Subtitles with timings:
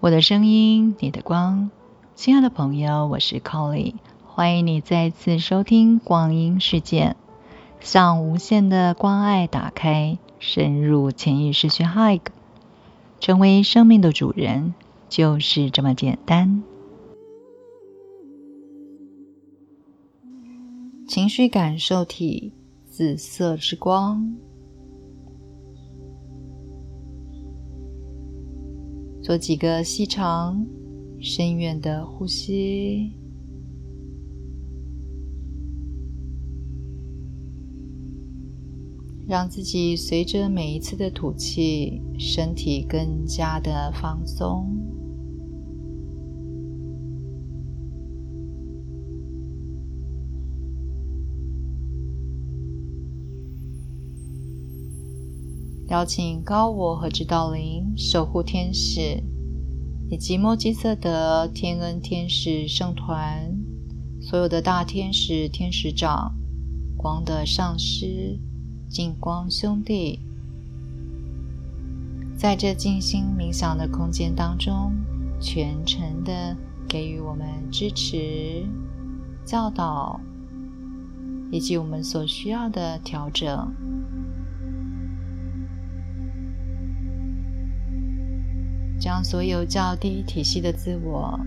[0.00, 1.72] 我的声音，你的光，
[2.14, 3.94] 亲爱的朋友，我是 Colly，
[4.24, 7.16] 欢迎你再次收听光阴世界，
[7.80, 12.20] 向无限的关爱打开，深入潜意识去 Hug，
[13.18, 14.72] 成为生命的主人，
[15.08, 16.62] 就是这么简单。
[21.08, 22.52] 情绪感受体，
[22.88, 24.36] 紫色之光。
[29.28, 30.66] 做几个细长、
[31.20, 33.12] 深远的呼吸，
[39.26, 44.87] 让自己随着每一次的吐气，身体更加的放松。
[55.88, 59.22] 邀请高我和指导灵、守护天使
[60.10, 63.56] 以及墨基瑟的天恩天使圣团，
[64.20, 66.34] 所有的大天使、天使长、
[66.94, 68.38] 光的上师、
[68.90, 70.20] 净光兄弟，
[72.36, 74.92] 在这静心冥想的空间当中，
[75.40, 76.54] 全程的
[76.86, 78.66] 给予我们支持、
[79.42, 80.20] 教导，
[81.50, 83.72] 以及我们所需要的调整。
[88.98, 91.38] 将所有较低体系的自我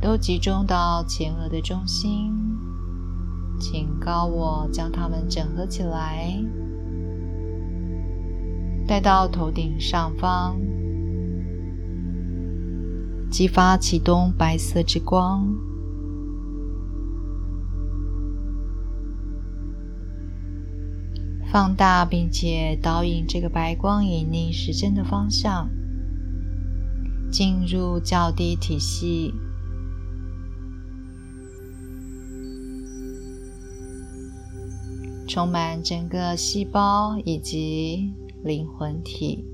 [0.00, 2.32] 都集中到前额的中心，
[3.60, 6.34] 请高我将它们整合起来，
[8.86, 10.56] 带到头顶上方，
[13.30, 15.46] 激发启动白色之光，
[21.50, 25.68] 放大并且导引这个白光以逆时针的方向。
[27.30, 29.34] 进入较低体系，
[35.28, 38.12] 充满整个细胞以及
[38.42, 39.44] 灵魂体，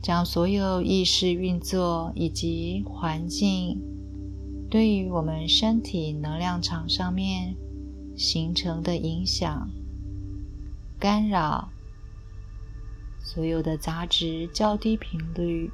[0.00, 3.80] 将所有意识运作以及环境
[4.70, 7.54] 对于我们身体能量场上面
[8.16, 9.70] 形成的影响。
[11.02, 11.68] 干扰
[13.18, 15.68] 所有的杂质较低频率，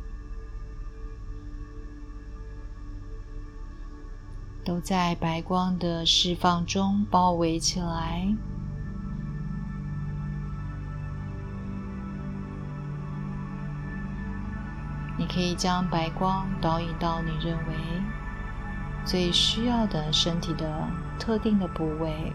[4.64, 8.34] 都在白光的释放中包围起来。
[15.18, 17.74] 你可以将白光导引到你认为
[19.04, 22.32] 最需要的身体的特定的部位。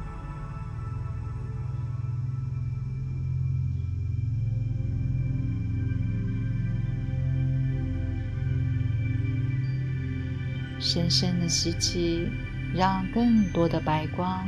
[10.93, 12.29] 深深的吸气，
[12.71, 14.47] 让更多的白光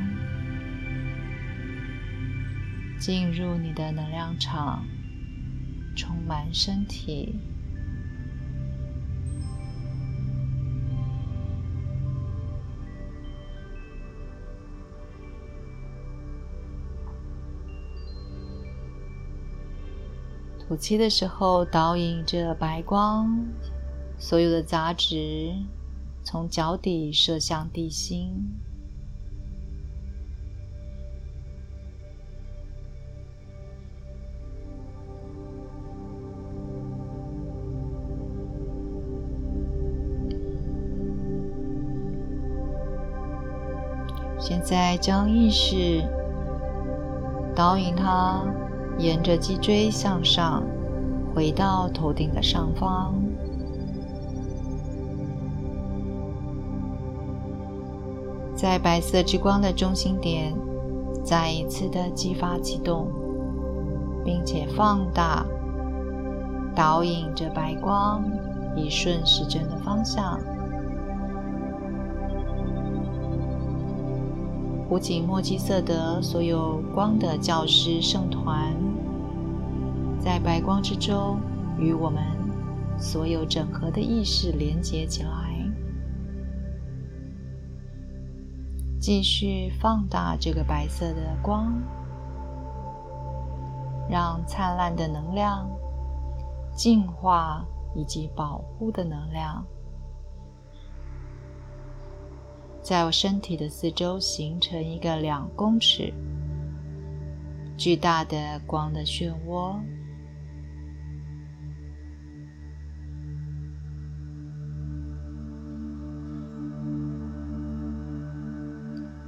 [2.99, 4.85] 进入你的能量场，
[5.95, 7.39] 充满身体。
[20.59, 23.35] 吐气的时候，导引着白光，
[24.19, 25.55] 所有的杂质。
[26.25, 28.33] 从脚底射向地心，
[44.39, 46.03] 现在将意识
[47.55, 48.43] 导引它，
[48.97, 50.63] 沿着脊椎向上，
[51.35, 53.24] 回到头顶的上方。
[58.55, 60.55] 在白色之光的中心点，
[61.23, 63.07] 再一次的激发启动，
[64.23, 65.45] 并且放大，
[66.73, 68.23] 导引着白光
[68.75, 70.39] 以顺时针的方向。
[74.87, 78.73] 胡锦墨基色德所有光的教师圣团，
[80.17, 81.37] 在白光之中
[81.77, 82.23] 与我们
[82.97, 85.44] 所有整合的意识连接起来。
[89.05, 91.71] 继续放大这个白色的光，
[94.09, 95.69] 让灿烂的能量、
[96.75, 97.63] 净化
[97.93, 99.63] 以及保护的能量，
[102.81, 106.11] 在我身体的四周形成一个两公尺、
[107.77, 109.75] 巨大的光的漩涡。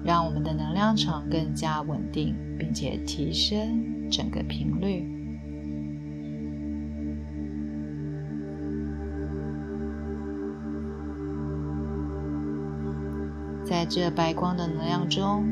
[0.08, 5.06] 让我们的能量场更加稳定，并且提升整个频率。
[13.66, 15.44] 在这白光的能量中，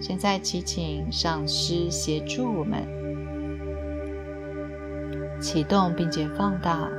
[0.00, 2.82] 现在祈请上师协助我们
[5.40, 6.90] 启动并且放大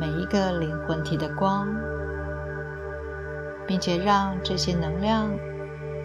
[0.00, 1.68] 每一个灵魂体的光，
[3.66, 5.30] 并且让这些能量。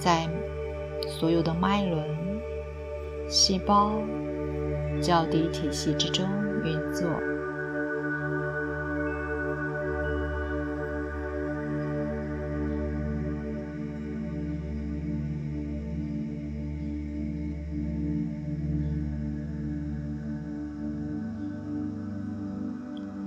[0.01, 0.27] 在
[1.07, 2.03] 所有的脉轮、
[3.29, 4.01] 细胞、
[4.99, 6.25] 较低体系之中
[6.63, 7.07] 运作，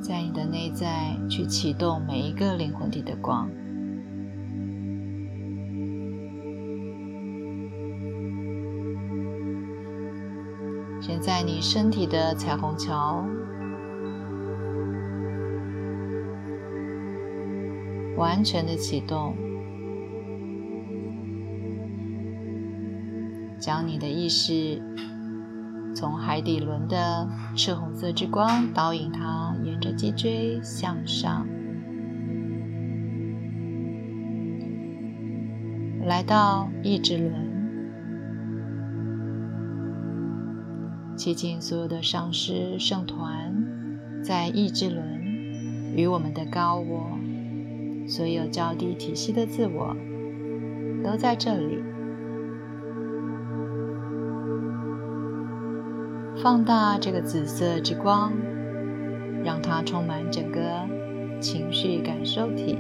[0.00, 3.49] 在你的内在去启动每一个灵魂体的光。
[11.06, 13.23] 悬在你身体的彩虹桥
[18.17, 19.37] 完全的启动，
[23.59, 24.81] 将你的意识
[25.95, 31.47] 从海底轮的赤红色之光导引它，沿着脊椎向上，
[36.07, 37.54] 来到意志轮。
[41.25, 43.56] 接近所有的上师圣团，
[44.23, 45.23] 在意志轮
[45.97, 47.19] 与我们的高我，
[48.06, 49.97] 所有较低体系的自我，
[51.03, 51.79] 都在这里。
[56.43, 58.31] 放大这个紫色之光，
[59.43, 60.61] 让它充满整个
[61.41, 62.76] 情绪感受体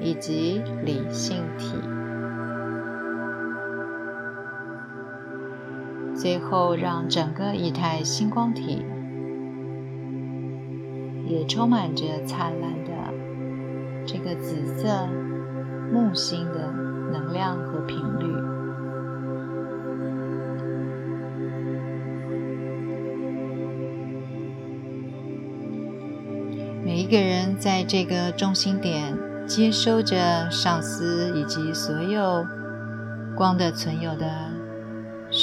[0.00, 1.97] 以及理性体。
[6.20, 8.84] 最后，让整个一态星光体
[11.28, 12.90] 也充满着灿烂的
[14.04, 15.08] 这个紫色
[15.92, 16.72] 木星的
[17.12, 18.26] 能量和频率。
[26.84, 29.16] 每一个人在这个中心点
[29.46, 32.44] 接收着上司以及所有
[33.36, 34.26] 光的存有的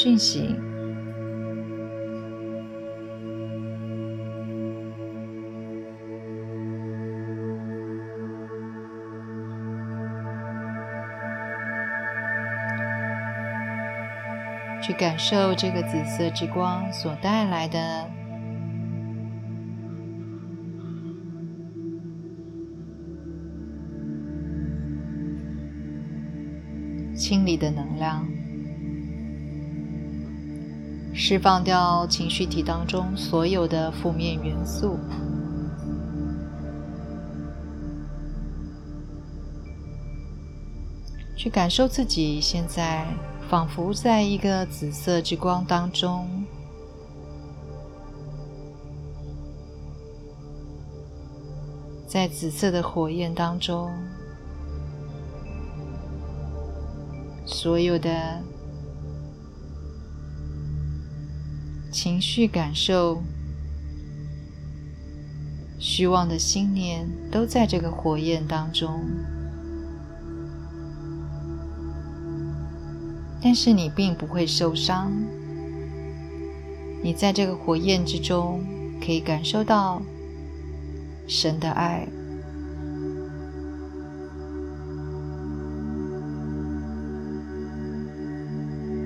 [0.06, 0.56] 讯息。
[14.80, 18.08] 去感受这个紫色之光所带来的
[27.16, 28.45] 清理的能量，
[31.16, 35.00] 释放掉情绪体当中所有的负面元素，
[41.36, 43.08] 去感受自己现在。
[43.48, 46.28] 仿佛在一个紫色之光当中，
[52.08, 53.92] 在紫色的火焰当中，
[57.46, 58.42] 所有的
[62.06, 63.24] 情绪感受、
[65.80, 69.02] 虚妄的心念，都在这个火焰当中。
[73.42, 75.12] 但是你并不会受伤，
[77.02, 78.64] 你在这个火焰之中
[79.04, 80.00] 可以感受到
[81.28, 82.08] 神的爱，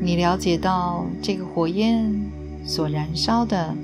[0.01, 2.28] 你了解到这个火焰
[2.65, 3.75] 所燃烧的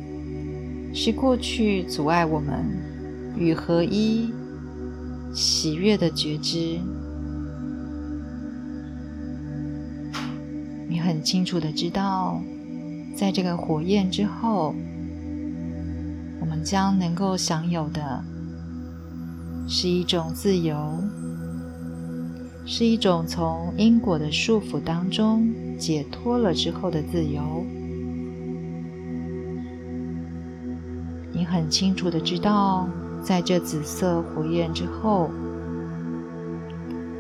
[0.94, 2.66] 是过去阻碍我们
[3.36, 4.32] 与合一
[5.34, 6.80] 喜悦的觉知。
[10.88, 12.40] 你很清楚的知道，
[13.16, 14.74] 在这个火焰之后，
[16.40, 18.24] 我们将能够享有的
[19.68, 20.78] 是一种自由，
[22.66, 27.66] 是一种从因果的束缚当中解脱了之后的自由。
[31.46, 32.88] 很清楚的知道，
[33.24, 35.30] 在这紫色火焰之后，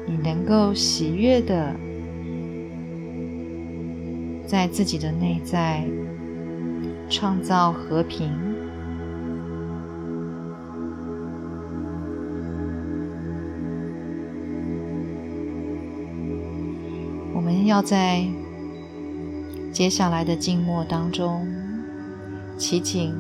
[0.07, 1.73] 你能够喜悦的。
[4.47, 5.83] 在自己的内在
[7.09, 8.31] 创造和平。
[17.33, 18.23] 我们要在
[19.71, 21.47] 接下来的静默当中，
[22.55, 23.15] 祈请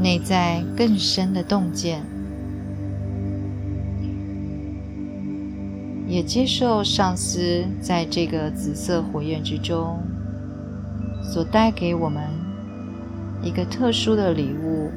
[0.00, 2.02] 内在更深的洞见。
[6.08, 10.02] 也接受上司在这个紫色火焰之中
[11.22, 12.24] 所带给我们
[13.44, 14.90] 一个特殊的礼物。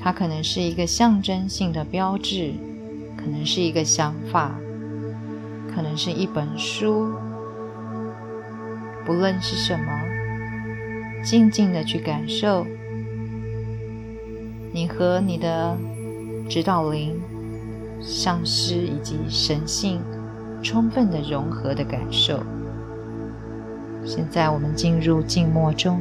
[0.00, 2.52] 它可能是一个象征性的标志，
[3.16, 4.56] 可能是一个想法，
[5.74, 7.12] 可能是一本书。
[9.04, 9.92] 不论是什么，
[11.22, 12.66] 静静的去感受，
[14.72, 15.76] 你和你的
[16.48, 17.20] 指导灵。
[18.02, 20.00] 上师以及神性
[20.62, 22.40] 充分的融合的感受。
[24.06, 26.00] 现在我们进入静默中。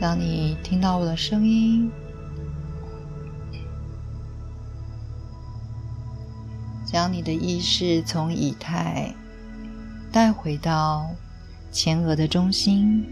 [0.00, 1.90] 当你听到我的声音，
[6.86, 9.14] 将你的意识从以太
[10.10, 11.10] 带回到
[11.70, 13.06] 前额的中心，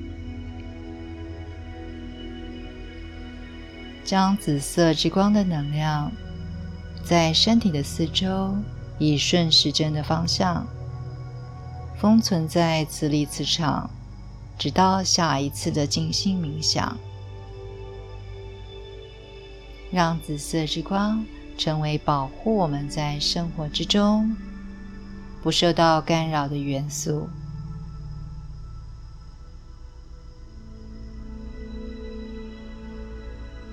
[4.02, 6.10] 将紫色之光的能量
[7.04, 8.56] 在身体的四周
[8.98, 10.66] 以顺时针的方向
[11.98, 13.90] 封存在磁力磁场。
[14.58, 16.98] 直到下一次的静心冥想，
[19.92, 21.24] 让紫色之光
[21.56, 24.36] 成为保护我们在生活之中
[25.42, 27.28] 不受到干扰的元素。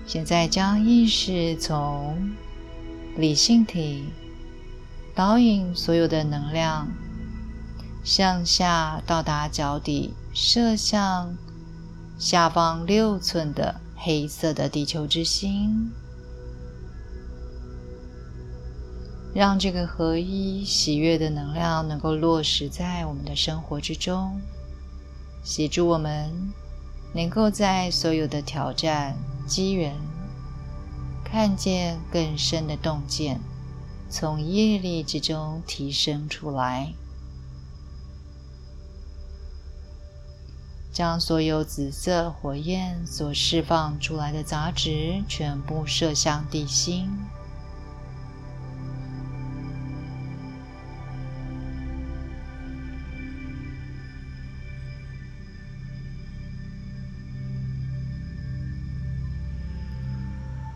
[0.05, 2.31] 现在将意识从
[3.17, 4.05] 理性体
[5.15, 6.87] 导引所有的能量
[8.03, 10.13] 向下到达脚底。
[10.37, 11.33] 射向
[12.19, 15.89] 下方六寸的黑色的地球之心，
[19.33, 24.41] 让这个合一喜悦的能量能够落实在我们的生活之中，
[25.41, 26.29] 协助我们
[27.13, 29.15] 能够在所有的挑战、
[29.47, 29.95] 机缘，
[31.23, 33.39] 看见更深的洞见，
[34.09, 36.93] 从业力之中提升出来。
[40.95, 47.09] 将所有紫色火焰所释放出来的杂质全部射向地心，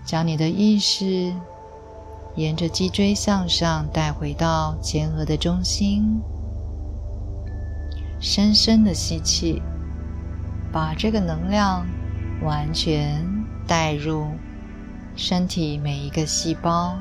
[0.05, 1.33] 将你的意识
[2.35, 6.21] 沿着脊椎向上带回到前额的中心，
[8.19, 9.61] 深深的吸气。
[10.71, 11.85] 把这个能量
[12.43, 13.25] 完全
[13.67, 14.27] 带入
[15.15, 16.97] 身体每一个细胞，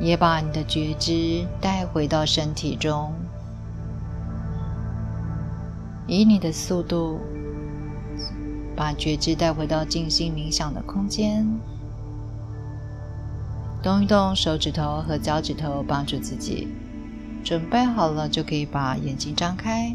[0.00, 3.12] 也把你的觉知带回到身体中，
[6.06, 7.20] 以你的速度
[8.76, 11.46] 把觉知带回到静心冥想的空间，
[13.82, 16.68] 动一动手指头和脚趾头，帮助自己。
[17.44, 19.94] 准备好了，就可以把眼睛张开。